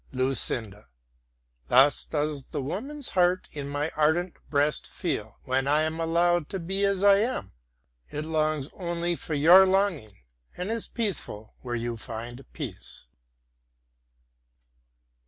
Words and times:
LUCINDA 0.13 0.87
Thus 1.67 2.05
does 2.05 2.45
the 2.45 2.61
woman's 2.63 3.09
heart 3.09 3.47
in 3.51 3.69
my 3.69 3.91
ardent 3.95 4.33
breast 4.49 4.87
feel, 4.87 5.37
when 5.43 5.67
I 5.67 5.83
am 5.83 5.99
allowed 5.99 6.49
to 6.49 6.59
be 6.59 6.83
as 6.85 7.03
I 7.03 7.17
am. 7.19 7.51
It 8.09 8.25
longs 8.25 8.69
only 8.73 9.15
for 9.15 9.35
your 9.35 9.67
longing, 9.67 10.17
and 10.57 10.71
is 10.71 10.87
peaceful 10.87 11.53
where 11.61 11.75
you 11.75 11.97
find 11.97 12.43
peace. 12.51 13.05